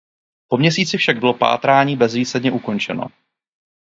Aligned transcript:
Po 0.47 0.57
měsíci 0.57 0.97
však 0.97 1.19
bylo 1.19 1.33
pátrání 1.33 1.97
bezvýsledně 1.97 2.51
ukončeno. 2.51 3.07